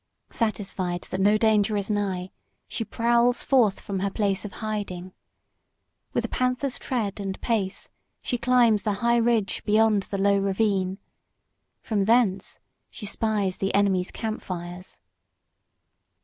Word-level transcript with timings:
Satisfied 0.31 1.03
that 1.11 1.21
no 1.21 1.37
danger 1.37 1.77
is 1.77 1.87
nigh, 1.87 2.31
she 2.67 2.83
prowls 2.83 3.43
forth 3.43 3.79
from 3.79 3.99
her 3.99 4.09
place 4.09 4.43
of 4.43 4.53
hiding. 4.53 5.13
With 6.11 6.25
a 6.25 6.27
panther's 6.27 6.79
tread 6.79 7.19
and 7.19 7.39
pace 7.39 7.87
she 8.19 8.39
climbs 8.39 8.81
the 8.81 8.93
high 9.05 9.17
ridge 9.17 9.63
beyond 9.63 10.01
the 10.09 10.17
low 10.17 10.39
ravine. 10.39 10.97
From 11.83 12.05
thence 12.05 12.57
she 12.89 13.05
spies 13.05 13.57
the 13.57 13.75
enemy's 13.75 14.09
camp 14.09 14.41
fires. 14.41 14.99